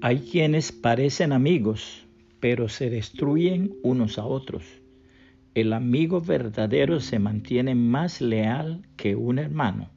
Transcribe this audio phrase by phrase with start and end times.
[0.00, 2.06] Hay quienes parecen amigos,
[2.38, 4.62] pero se destruyen unos a otros.
[5.54, 9.90] El amigo verdadero se mantiene más leal que un hermano.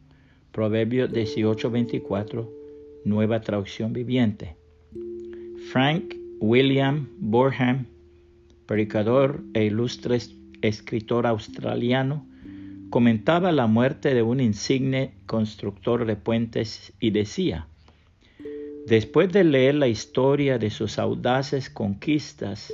[0.51, 2.49] Proverbios 18:24,
[3.05, 4.55] nueva traducción viviente.
[5.71, 7.85] Frank William Borham,
[8.65, 10.17] predicador e ilustre
[10.63, 12.25] escritor australiano,
[12.89, 17.67] comentaba la muerte de un insigne constructor de puentes y decía,
[18.87, 22.73] Después de leer la historia de sus audaces conquistas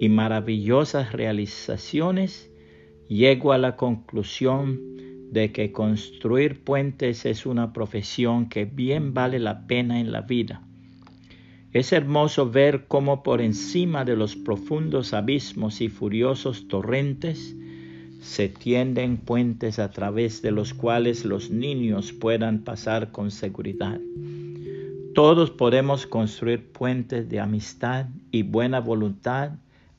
[0.00, 2.50] y maravillosas realizaciones,
[3.08, 4.80] llego a la conclusión
[5.30, 10.62] de que construir puentes es una profesión que bien vale la pena en la vida.
[11.72, 17.56] Es hermoso ver cómo por encima de los profundos abismos y furiosos torrentes
[18.20, 24.00] se tienden puentes a través de los cuales los niños puedan pasar con seguridad.
[25.14, 29.52] Todos podemos construir puentes de amistad y buena voluntad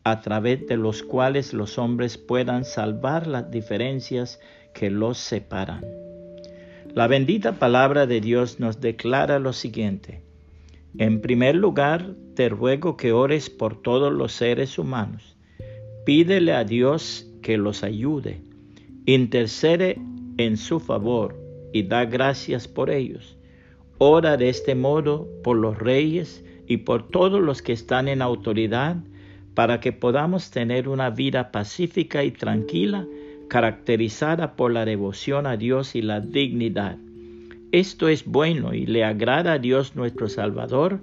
[0.03, 4.41] a través de los cuales los hombres puedan salvar las diferencias
[4.73, 5.85] que los separan.
[6.93, 10.21] La bendita palabra de Dios nos declara lo siguiente.
[10.97, 15.37] En primer lugar, te ruego que ores por todos los seres humanos.
[16.05, 18.41] Pídele a Dios que los ayude.
[19.05, 19.97] Intercede
[20.37, 23.37] en su favor y da gracias por ellos
[23.97, 28.97] Ora de este modo por los reyes y por todos los que están en autoridad,
[29.53, 33.07] para que podamos tener una vida pacífica y tranquila,
[33.47, 36.97] caracterizada por la devoción a Dios y la dignidad.
[37.71, 40.99] Esto es bueno y le agrada a Dios nuestro Salvador,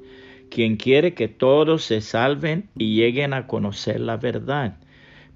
[0.50, 4.76] quien quiere que todos se salven y lleguen a conocer la verdad.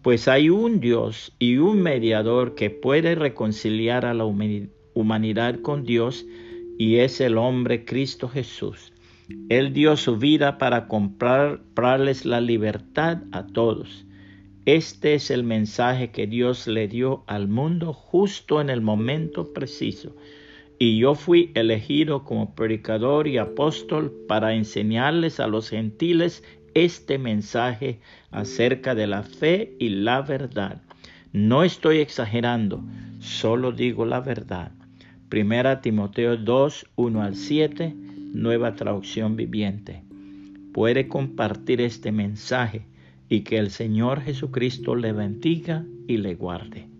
[0.02, 4.26] Pues hay un Dios y un mediador que puede reconciliar a la
[4.94, 6.26] humanidad con Dios,
[6.78, 8.92] y es el hombre Cristo Jesús.
[9.48, 14.06] Él dio su vida para comprarles la libertad a todos.
[14.66, 20.14] Este es el mensaje que Dios le dio al mundo justo en el momento preciso.
[20.78, 26.44] Y yo fui elegido como predicador y apóstol para enseñarles a los gentiles
[26.74, 28.00] este mensaje
[28.30, 30.82] acerca de la fe y la verdad.
[31.32, 32.84] No estoy exagerando,
[33.18, 34.72] solo digo la verdad.
[35.28, 37.96] Primera Timoteo 2, 1 al 7,
[38.32, 40.04] nueva traducción viviente.
[40.72, 42.86] Puede compartir este mensaje
[43.28, 46.95] y que el Señor Jesucristo le bendiga y le guarde.